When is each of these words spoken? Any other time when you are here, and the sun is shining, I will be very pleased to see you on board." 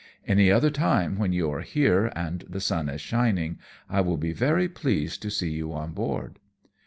Any 0.27 0.49
other 0.51 0.71
time 0.71 1.19
when 1.19 1.31
you 1.31 1.51
are 1.51 1.61
here, 1.61 2.11
and 2.15 2.43
the 2.49 2.59
sun 2.59 2.89
is 2.89 3.01
shining, 3.01 3.59
I 3.87 4.01
will 4.01 4.17
be 4.17 4.33
very 4.33 4.67
pleased 4.67 5.21
to 5.21 5.29
see 5.29 5.51
you 5.51 5.73
on 5.73 5.93
board." 5.93 6.39